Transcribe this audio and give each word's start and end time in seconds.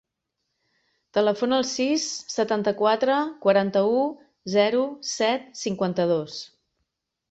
Telefona 1.17 1.59
al 1.63 1.67
sis, 1.73 2.07
setanta-quatre, 2.37 3.19
quaranta-u, 3.47 4.03
zero, 4.59 4.85
set, 5.15 5.49
cinquanta-dos. 5.65 6.45